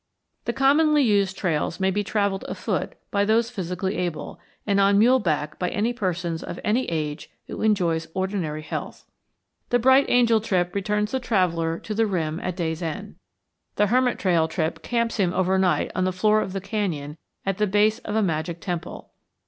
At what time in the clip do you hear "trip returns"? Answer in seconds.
10.41-11.11